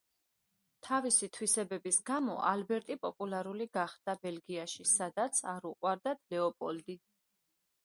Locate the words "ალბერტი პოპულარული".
2.53-3.69